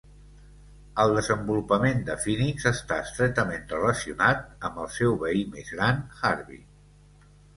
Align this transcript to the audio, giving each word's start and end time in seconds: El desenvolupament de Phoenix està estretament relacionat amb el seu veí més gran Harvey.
El 1.01 1.11
desenvolupament 1.17 1.99
de 2.07 2.15
Phoenix 2.23 2.65
està 2.71 2.97
estretament 3.09 3.69
relacionat 3.75 4.65
amb 4.69 4.81
el 4.85 4.89
seu 4.97 5.15
veí 5.27 5.47
més 5.59 5.69
gran 5.77 6.01
Harvey. 6.31 6.61